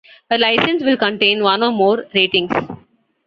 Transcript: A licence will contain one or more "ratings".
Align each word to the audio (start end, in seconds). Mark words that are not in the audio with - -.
A 0.31 0.37
licence 0.39 0.81
will 0.83 0.97
contain 0.97 1.43
one 1.43 1.61
or 1.61 1.71
more 1.71 2.05
"ratings". 2.15 2.51